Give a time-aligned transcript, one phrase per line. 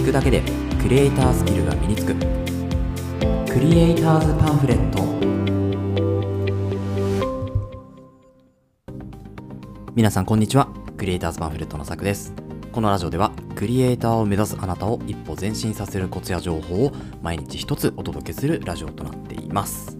[0.00, 0.40] 聞くだけで
[0.80, 2.14] クリエイタースキルが身につく。
[3.52, 5.04] クリエイターズパンフレット。
[9.94, 10.68] 皆さんこんにちは。
[10.96, 12.32] クリエイターズパンフレットのさくです。
[12.72, 19.99] このラジオではクリエイターを目指すあなたを一歩前進させるコツや情報を毎日一つお届けするラジオとなっています。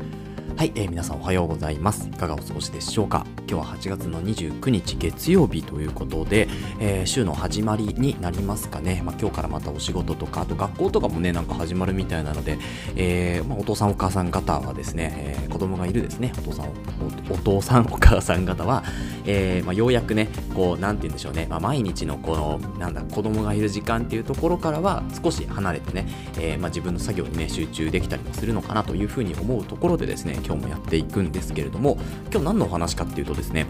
[0.60, 2.06] はい、えー、皆さんおはようございます。
[2.06, 3.24] いかがお過ごしでしょうか？
[3.48, 6.48] 今日は8月の29日月曜日ということで、
[6.78, 9.00] えー、週の始まりになりますかね。
[9.02, 12.58] まあ、今日からまたお仕事とか、あと学校とかもね、なんか始まるみたいなので、
[12.94, 18.84] えー、まあ、お父さんお母さん方はですね、えー、子供がいるですね、お父さんお、お父さんお母さん方は、
[19.24, 26.06] えまあ、ようやくね、こう、なんて言うんでしょうね、まあ、毎日のこの、なんだ、子供がいる時間っていうところからは少し離れてね、
[26.38, 31.96] えま、自分の作業にね、集中できたりもするのかなというふうに思うところでですね、今日もやっていくんですけれども、
[32.32, 33.66] 今日何のお話かっていうとですね、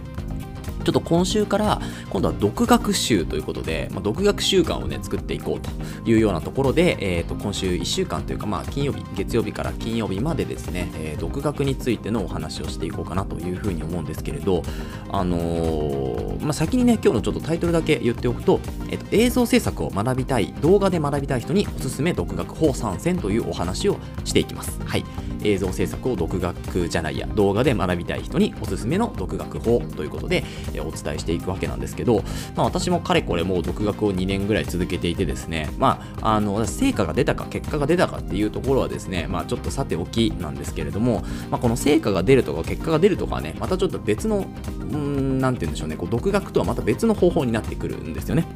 [0.84, 5.70] ちょっと今週から今度は独学習ということで、まあ、独学習慣をね作っていこうと
[6.08, 14.62] いうようなところで、えー、と今週1週間というか、まあ、金曜日月曜日から金曜日までですね、えー、独学についてのお話をしていこうかなというふうに思うんですけれど、
[15.10, 24.80] あのー、まあ、先にね今日のちょっとタイトルだけ言っておくと,、えー、と映像制作を学びたい動画で学びたい人におすすめ独学法参戦というお話をしていきます。
[24.84, 25.04] はい
[25.44, 32.22] 映像制作を独学じゃないや動画で学びたい人におすすめの独学法ということで、えお伝えしていくわけなんですけど、
[32.56, 44.46] まあ、私もかれこれもう独学を2年ぐらい続けていてですね、まあ、あの成果が出たか結果が出たかっていうところはですね、まあ、ちょっとさておきなんですけれども、まあ、この成果が出るとか結果が出るとかはねまたちょっと別の
[44.92, 48.46] うんなて言うんでしょうねこう独学とはまた別の方法になってくるんですよね。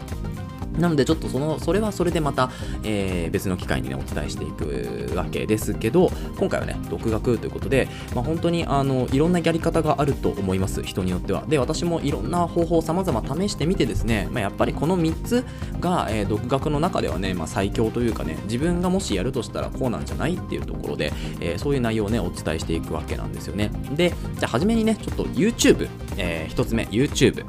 [0.79, 2.51] なのでちょっとそのそれはそれでまた、
[2.83, 11.45] えー、別の機会にねお伝えしていくわけですけど今回はね独学ということで、まあ、本当にあのいろんなやり方があると思います人によっては。
[11.47, 15.45] で私もいろんな方法を様々試してみてですね、まあ、やっぱりこの3つ
[15.81, 23.71] が、えー、独学の中ではね、まあ、最強というかね自分がもしやるとしたらこうなんじゃないっていうところで、えー、そういう内容をねお伝えしていくわけなんですよね。
[23.93, 27.45] でじゃあ初めにねちょっと YouTube、えー、1つ目 YouTube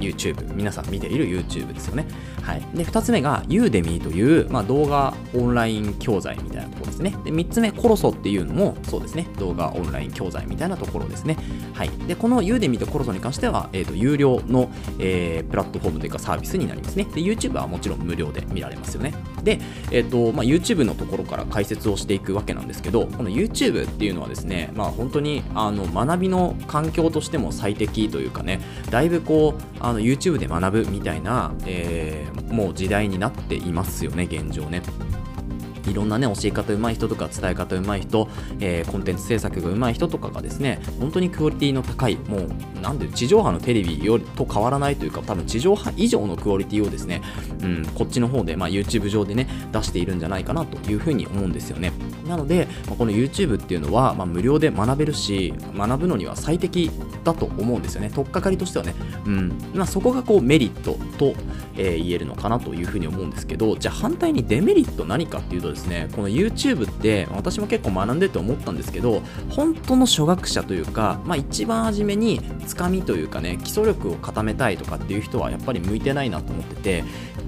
[0.00, 2.06] YouTube 皆さん見ている YouTube ですよね。
[2.42, 7.16] はい、で2つ目が Udemy という、まあ、動画オンライン教材みたいなですね。
[7.24, 9.26] で3つ目コロソっていうのもそうですね。
[9.38, 11.36] 動画オンライン教材みたいなところですね。
[11.72, 11.90] はい。
[12.06, 17.04] でこの Udemy とコロソに関しては、えーと、有料の、えー、プラットフォームというかサービスになりますね。
[17.04, 19.14] で YouTube はもちろん無料で見られますよね。
[19.42, 19.58] で、
[19.90, 34.82] えーとまあ、YouTube のところから解説をしていくわけなんですけどこの YouTube っていうのはですねまあ本当にあの学びの環境としても最適というかねだいぶこうあの YouTube で学ぶみたいな、えーもう時代になっていますよね現状ね。
[35.88, 38.28] いろんなね、教え方上手い人とか伝え方上手い人、
[38.60, 47.22] えー、コンテンツ制作が上手い人とかがですね、本当にクオリティの高い、もう、なんで、地上波のテレビよと変わらないというか、多分地上波以上のクオリティをですね、
[47.62, 51.92] うん、こっちの方で、まあ、YouTube 上でね、出しているんじゃないかなというふうに思うんですよね。
[52.30, 56.90] なので、まあ、この YouTube っていうのは、まあ、無料で学べるし、学ぶのには最適
[57.24, 58.10] だと思うんですよね。
[58.10, 58.94] 取っかかりとしてはね。
[59.26, 59.58] うん。
[59.74, 61.34] まあ、そこがこうメリットと、
[61.76, 77.04] えー、言えるのかなというふうに思うんですけど、じゃあ反対にデメリット何かっていうとですね、この YouTube って私も結構学んでって思ったんですけど、本当の初学者というか、まあ一番初めにつかみというかね、基礎力を固めたいとかっていう人はやっぱり向いてないなと思ってて、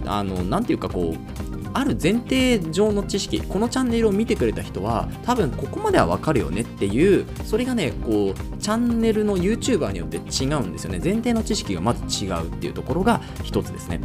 [0.07, 11.01] あの、なんていうかこう、ある前提上の知識このチャンネルを見てくれた人は多分ここまではわかるよねっていうそれがねこうチャンネルの YouTuber によって違うんですよね。
[11.03, 14.01] 前提の知識がまず違うっていうところが一つですね。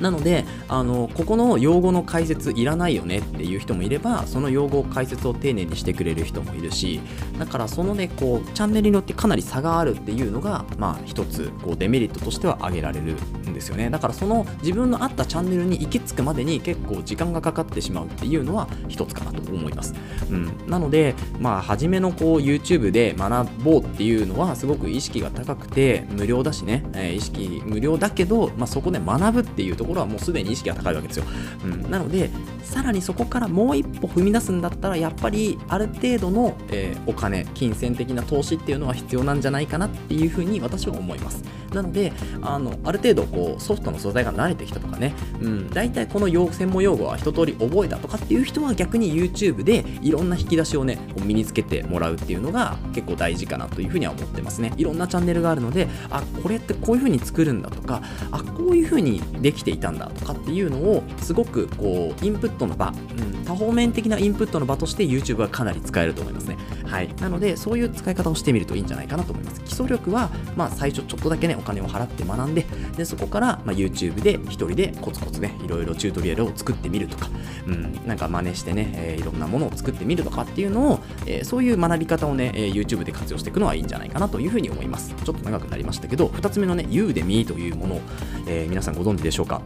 [0.00, 7.00] なのであのここの用語の解説いらないよねっていう人もいればその用語解説を丁寧にしてくれる人もいるし
[7.38, 13.16] だからそのねこうチャンネルによってかなり差があるっていうのがまあ一つこうデメリットとしては挙げられる
[13.54, 13.90] ですよね。
[13.90, 19.94] だからその自分の合ったチャンネルに行き着くまでに結構時間がかかってしまうっていうのは一つかなと思います、
[20.30, 31.24] うん、なのでまあ初めのこう YouTube で学ぼうっていうのはすごく意識が高くて無料だしね、えー、意識無料だけど、まあ、そこで学ぶっていうところはもうすでに意識が高いわけですよ、
[31.64, 32.30] うん、なので
[32.62, 41.42] さらにそこからもう一歩踏み出すんだったらやっぱりある程度の、えー、お金金銭的な投資っていうのは必要なんじゃないかなっていうふうに私は思います。
[41.74, 54.72] なのであのある程度こうソフトの素材が慣れてきたとかね、うん、大体この用専門用語は一通り覚えたとかっていう人は逆に YouTube でいろんな引き出しをね身につけてもらうっていうのが結構大事かなというふうには思ってますね。
[54.76, 66.56] いろんなチャンネルがあるのであこれってこういうふうに作るんだとかあこういうふうにできていたんだとかっていうのをすごくこうインプットの場、うん、多方面的なインプットの場として YouTube はかなり使えると思いますね。
[66.86, 67.14] はい。
[67.20, 69.60] なのでそういう使い方をしてみるといいんじゃないかなと思います。
[69.62, 72.66] 基礎力はまあ最初ちょっとだけねお金を払って学んで
[72.96, 77.28] でそこから、まあ、YouTube で一人でコツコツねいろいろチュートリアルを作ってみるとか、
[77.66, 88.00] うん、なんか真似してね、えー、いろんなものを作ってみるとかっていうのを、えー、そういう学び方をね、えー、YouTube で活用していくのはいいんじゃないかなというふうに思いますちょっと長くなりましたけど2つ目のね Udemy というものを、
[88.46, 89.62] えー、皆さんご存知でしょうか？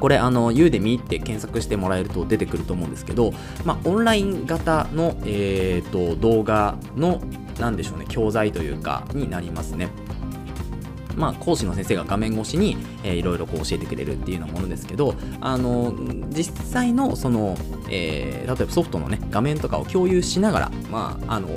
[0.00, 3.32] これあの Udemy って検索してもらえると出てくると思うんですけど、
[3.64, 7.20] まあ、オンライン型の、えーと、動画の
[7.60, 9.90] なんでしょうね教材というかになりますね。
[11.16, 15.94] まあ、講師の先生が画面越しに、えー、いろいろこう教えてくれるっていうようなものですけど、あの
[16.30, 17.56] 実際のその、
[17.90, 21.48] えー、例えばソフトの、ね、画面とかを共有しながら、まあ、あの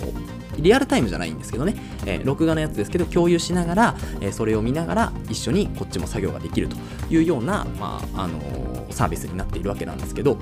[0.58, 1.76] リアルタイムじゃないんですけどね、
[2.06, 6.78] えー、録画のやつですけど共有しながら、えー、それを見ながら一緒にこっちも作業ができると
[7.10, 10.38] いうような、まああのー、サービスになっているわけなんですけど、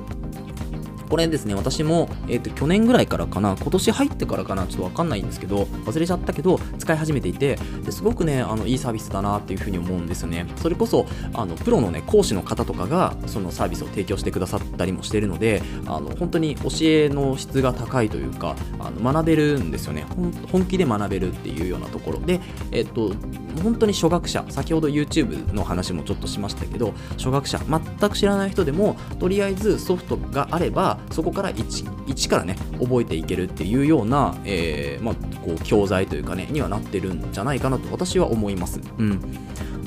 [1.13, 10.47] これですね、私も、えっ、ー、と、去年ぐらいからかな、今年入ってからかな、ちょっとわかんないんですけど、忘れちゃったけど、使い始めていて、ですごくね、あの、いいサービスだなっていうふうに思うんですよね。
[10.55, 11.05] それこそ、
[11.35, 20.07] あの、プロのね、講師の方とかが、そのサービスを提供してくださったりもしてるので、あの、本当に教えの質が高いというか、あの学べるんですよね。
[20.51, 22.39] 本気で学べるっていうようなところで、
[22.71, 23.13] えっ、ー、と、
[23.61, 35.15] 本当に初学者、先ほど YouTube の話もちょっとしましたけど、初学者、全く知らない人でも、とりあえずソフトがあれば、そこから 1, 1からね覚えていけるっていうような、えー、まあ、
[35.45, 38.79] こう教材というかねにはなってるんじゃないかなと私は思います。
[38.97, 39.19] うん、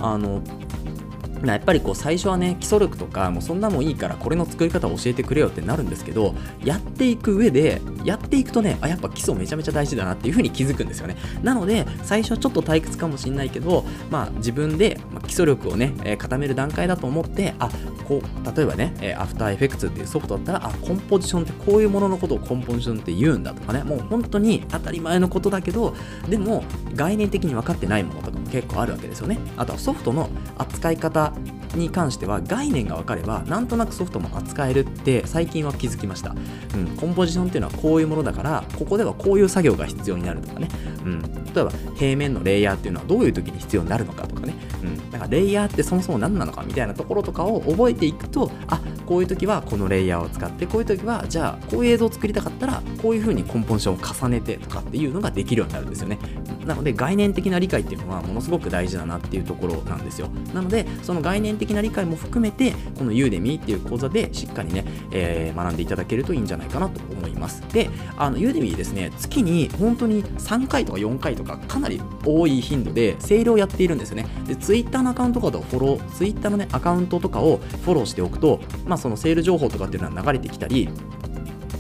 [0.01, 0.43] あの
[1.45, 6.35] やっぱりこう最初はね基礎力とかもうそんなもんいいからこれの作り方を教えてくれよってなるんですけど
[6.65, 11.17] やっていく上でやっていくとねあやっぱ基礎めちゃめちゃ大事だなっていう風に気づくんですよね。
[11.43, 17.69] なので最初はちょっと退屈かもしれないけどまあ自分で基礎力をね、え、固める段階だと思ってあ
[18.07, 23.83] こう例えばね、え、アフターエフェクツっていうソフトだったらあコンポジションってこういうもののことをコンポジションって言うんだとかね。
[23.85, 25.95] もう本当に当たり前のことだけど
[26.29, 29.39] でも概念的に分かってないものとかも結構あるわけですよね。
[29.57, 30.29] あとはソフトの
[30.59, 31.26] 扱い方
[31.75, 36.35] に関しては概念が分かればなんとなくソフトも扱えるって最近は気づきました、
[36.75, 40.69] うん、コンポジションっていうのはこういうものだからここではこういう作業が必要になるとかね、
[41.05, 56.19] うん、例えば平面のレイヤーっていうのはどういう時に必要になるのかとかね、うん、だからレイヤーってそもそも何なのかみたいなところとかを覚えていくとあこういう時はこのレイヤーを使ってこういう時はじゃあこういう映像を作りたかったらこういう風にコンポジションを重ねてとかっていうのができるようになるんですよね。
[56.67, 60.29] なので概念的な理解っていうのはものすごく大事だなっていうところなんですよ。
[60.53, 67.63] なのでその概念的な理解も含めてこの Udemy っていう講座でしっかりね、えー、学んでいただけるといいんじゃないかなと思います。
[67.73, 74.27] であの Udemy ですね月に本当に3回とか4回とかかなり多い頻度でセールをやっているんですよね。
[74.47, 80.89] で Twitter のアカウントとかをフォロー Twitter のねアカウントとかをフォローしておくとまあそのセール情報とかっていうのは流れてきたり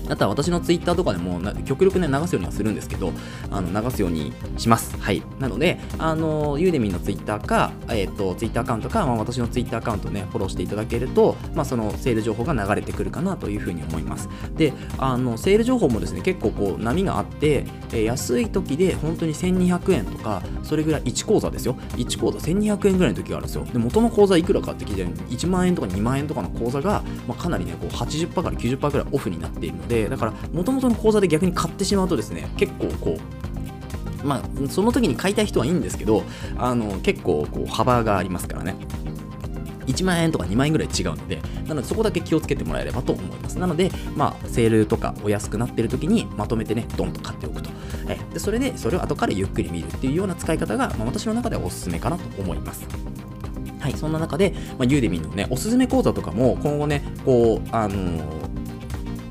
[0.08, 3.12] あとは私のツイッターとかでも極力ね、流すようにはするんですけど、
[3.50, 4.96] あの、流すようにします。
[4.98, 5.22] はい。
[5.38, 14.28] なので、あの、ユーデミーのツイッターか、えっ、ー、と、ツイッターアカウントか、まあ、私のツイッターアカウントね、フォローしていただけると、まあ、そのセール情報が流れてくるかなというふうに思います。
[14.56, 21.76] で、あの、セール情報もですね、結構こう、波があって、えー、安い時で本当に1200円とか、それぐらい1講座ですよ。
[21.96, 23.64] 1講座1200円ぐらいの時があるんですよ。
[23.64, 33.18] で、元の講座いくらかって聞いて、1万円とか2万円とかの講座が、まあ、かなりね、こう80%から90%ぐらいオフになっているので、だから、元元の口座で逆に買ってしまうとですね結構こ
[34.22, 36.24] うまあその時に買いたい人はいいんですけど
[36.58, 38.74] あの結構こう幅がありますからね
[39.86, 43.58] 1万円とか2万円ぐらい違うので、なのでそこだけ気をつけてもらえればと思います。
[43.58, 47.70] なので、まあ、セールとかお安くなってる時にまとめてね、ドンと買っておくと。
[48.08, 52.86] えでそれで、それを後からゆっくり見るっていうような使い方が、まあ、私の中ではおすすめかなと思います。
[53.78, 58.45] はい、そんな中で、まあ、ユーデミのね、おすすめ講座とかも今後ね、こう、あのー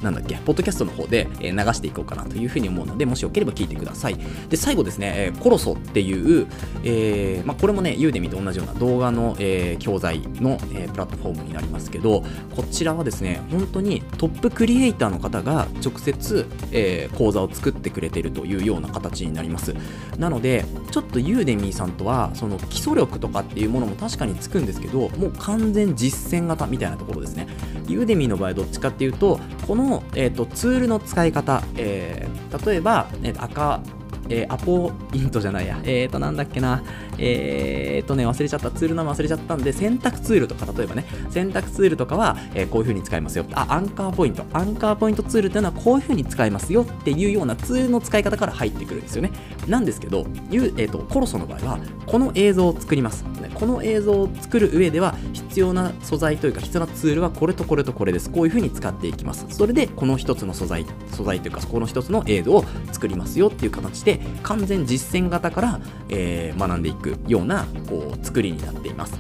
[0.06, 4.18] なんだっけ、ポッドキャストの方で、え流していこうかなというふうに思うので、もしよければ聞いてください。
[4.50, 6.48] で、最後ですね、えコロソっていう、
[6.84, 12.24] えー、まあ、これもね、ユーデミと同じような動画の、えー、教材の、えー、プラットフォームになりますけど、
[12.56, 19.74] こちらはですね、本当にトップクリエイターの方が直接、え講座を作ってくれているというような形になります。
[20.20, 27.48] なので、ちょっとユーデミーさんとは、その基礎力とかっていうものも確かにつくんですけど、もう完全実践型みたいなところですね。
[27.88, 33.82] ユーデミーの場合どっちかっていうと、この、えーと、ツールの使い方、えー、例えば、えー、赤
[34.30, 36.84] えー、アポイントじゃないや、えーと、なんだっけな、
[37.18, 43.46] えーとね、忘れちゃった、ツール名忘れちゃったんで、選択ツールとか、例えばね、選択ツールとかは、え、こういう風に使いますよ。
[43.54, 44.46] あ、アンカーポイント。
[44.54, 49.32] アンカーポイントツールっていうのはこういう風に使いますよっていうようなツールの使い方から入ってくるんですよね。
[49.68, 53.26] なんですけど、えーと、コロソの場合は、この映像を作ります。
[53.56, 58.30] この映像を作る上では、必要な素材というか、必要なツールはこれとこれとこれです。
[58.30, 59.46] こういう風に使っていきます。
[59.50, 69.18] それで、この一つの素材、素材というか、この一つの映像を作りますよっていう形で、完全実践型から、えー、学んでいくようなこう作りになっています。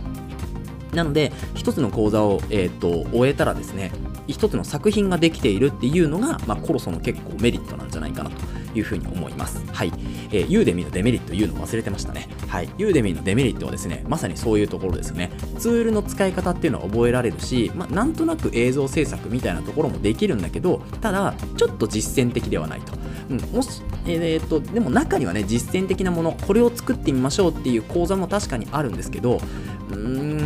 [0.93, 3.91] なので、一つの講座を、えーと、終えたらですね、
[4.27, 8.37] 一つの作品ができているっていうのが、まあ、コロソの結構メリットなんじゃないかなと
[8.77, 9.63] いうふうに思います。
[9.71, 9.91] はい。
[10.31, 12.27] えー、ユーデミのデメリット言うの忘れてましたね。
[12.47, 12.69] はい。
[12.77, 15.31] ユーデミのデメリットはですね、まさにそういうところですね。
[15.59, 22.93] ツールの使い方っていうのは覚えられるし、まあ、なんとなく映像制作みたいなところもできるんだけど、ただ、ちょっと実践的ではないと。
[23.29, 29.39] うん、もし、えー、っと、でも中にはね、実践的なもの、これを作ってみましょうっていう講座も確かにあるんですけど、
[29.89, 30.44] うーん、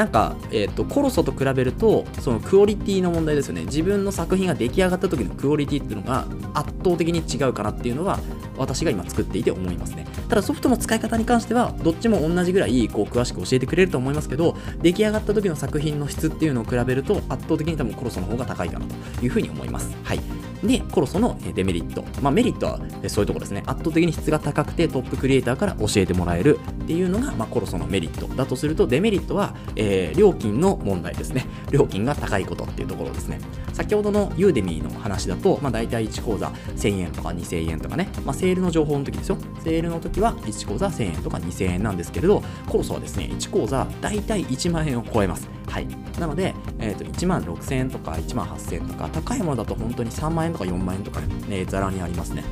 [0.00, 3.66] なんか、えー、っと、コロソと比べると、そのクオリティの問題ですよね。
[3.66, 8.18] 自分の作品が出来上がった時のクオリティっていうのが圧倒的に違うかなっていうのは、
[8.56, 10.06] 私が今作っていて思いますね。
[10.30, 19.94] ただソフトの使い方に関しては、どっちも同じぐらいこう詳しく教えてくれると思いますけど、出来上がった時の作品の質っていうのを比べると、圧倒的に多分コロソの方が高いかなというふうに思います。
[20.02, 20.20] はい。
[20.62, 22.04] で、コロソのデメリット。
[22.20, 23.62] まあ、メリットはそういうところですね。
[23.66, 31.46] 圧倒的に質が高くてトップクリエイターから教えてもらえるっていうのが、まあ、コロソのメリットだとすると、デメリットは、えー、料金の問題ですね。
[31.70, 33.40] 料金が高いことっていうところですね。
[33.72, 39.38] 先ほどのユーデミーの話だと、まあ、大体1講座1000円とか2000円とかね、まあ、セールの情報の時ですよ。
[39.64, 45.48] セールの時は1講座1000円とか2000円なんですけれど、コロソはですね、1講座大体1万円を超えます。
[45.70, 45.86] はい。
[46.18, 52.44] なので、えー、と1万6000円とか1万8000円とか、高いものだと本当に3万円とか4万円とかね、ざらにありますね。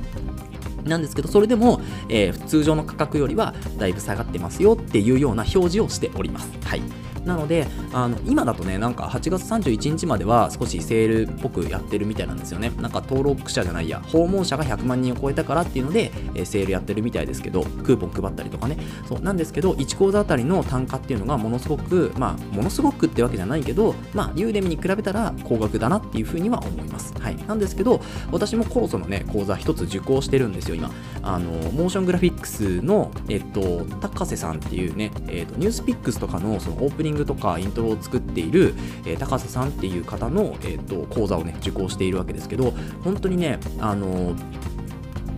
[0.85, 6.51] なんですけど、それでも、えー、通常の価格よりはだいぶ下がってますよっていうような表示をしております。
[6.65, 6.83] はい。
[7.25, 12.71] なのであの今だとねなんか8月31日までは少しセールっぽくやってるみたいなんですよね。
[12.81, 18.79] なんか登録者じゃないや訪問者が100万人を超えたからっていうので、えー、セールやってるみたいですけどクーポン配ったりとかね。
[19.09, 27.15] そうなんですけど1講座あたりの単価っていうのがものすごくまあものすごくってわけじゃないけどまあユーデミに比べたら高額だなっていうふうには思います。
[27.19, 27.37] はい。
[27.47, 30.91] なんですけど私もコロソのね講座一つ受講してるんですよ今。
[31.23, 38.75] あのモーショングラフィックスのえっと高瀬さんっていうね、えっと、ニュースピックスとかのそのオープニングリングとかイントロを作っている、
[39.05, 42.73] えー、高瀬さんっていう方の、えーと、講座をね受講しているわけですけど
[43.03, 44.37] 本当にねあの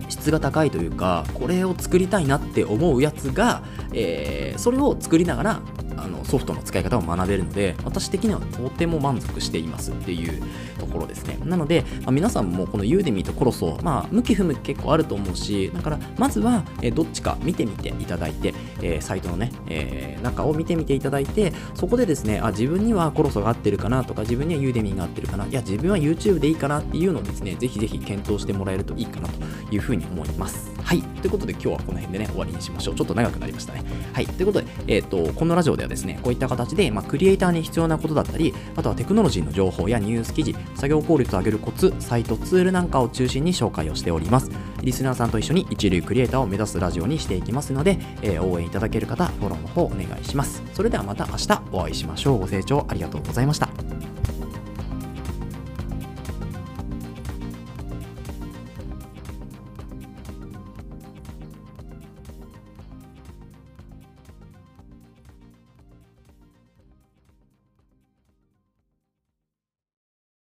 [0.09, 3.63] 質が高いというかこれを作りたいなって思うやつが、
[3.93, 5.61] えー、それを作りながら
[5.97, 10.41] あのソフトの使い方を学べるので私的にはとても満足していますっていう
[10.79, 11.37] ところですね。
[11.43, 29.35] なので、まあ、皆さんもこのユーデミーとコロソまあ向き不向き結構あると思うしだからまずは、えどっちか見てみていただいて、えー、サイトのね、えー、中を見てみていただいてそこでですねあ自分にはコロソが合ってるかなとか自分にはユーデミーが合ってるかないや自分は YouTube でいいかなっていうのをですねぜひぜひ検討してもらえるといいかなと
[29.71, 30.71] いうふうに思います。
[30.83, 31.01] はい。
[31.01, 32.95] ということで今日はこの辺でね終わりにしましょう。
[32.95, 33.83] ちょっと長くなりましたね。
[34.13, 34.25] はい。
[34.25, 44.51] ということでえっ、ー、とこのラジオでではですねこういった形で、まあ、クリエイターに必要なことだったり、あとはテクノロジーの情報やニュース記事、作業効率を上げるコツ、サイト、ツールなんかを中心に紹介をしております。
[44.83, 50.61] リスナーさんと一緒に一流クリエイターを目指すラジオにしていきますので、えー、応援いただける方、フォローの方お願いします。
[50.73, 52.39] それではまた明日お会いしましょう。
[52.39, 54.00] ご清聴ありがとうございました。